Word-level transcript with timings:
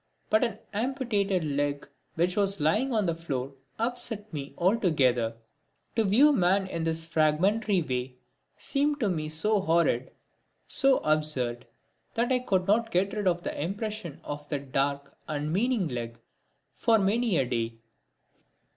But 0.31 0.43
an 0.43 0.57
amputated 0.73 1.43
leg 1.43 1.87
which 2.15 2.35
was 2.35 2.59
lying 2.59 2.91
on 2.91 3.05
the 3.05 3.13
floor 3.13 3.53
upset 3.77 4.33
me 4.33 4.55
altogether. 4.57 5.35
To 5.95 6.03
view 6.03 6.33
man 6.33 6.65
in 6.65 6.83
this 6.85 7.05
fragmentary 7.07 7.83
way 7.83 8.15
seemed 8.57 8.99
to 9.01 9.09
me 9.09 9.29
so 9.29 9.59
horrid, 9.59 10.09
so 10.67 10.97
absurd 11.03 11.67
that 12.15 12.31
I 12.31 12.39
could 12.39 12.65
not 12.65 12.89
get 12.89 13.13
rid 13.13 13.27
of 13.27 13.43
the 13.43 13.63
impression 13.63 14.19
of 14.23 14.49
that 14.49 14.71
dark, 14.71 15.15
unmeaning 15.27 15.87
leg 15.89 16.19
for 16.73 16.97
many 16.97 17.37
a 17.37 17.45
day. 17.45 17.75